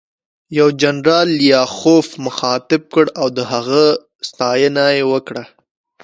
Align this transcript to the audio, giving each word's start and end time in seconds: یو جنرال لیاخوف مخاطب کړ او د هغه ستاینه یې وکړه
یو 0.57 0.67
جنرال 0.81 1.27
لیاخوف 1.39 2.07
مخاطب 2.25 2.81
کړ 2.93 3.05
او 3.19 3.27
د 3.37 3.39
هغه 3.51 3.83
ستاینه 4.29 4.85
یې 4.97 5.03
وکړه 5.11 5.43